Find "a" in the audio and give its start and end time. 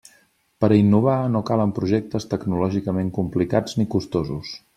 0.69-0.77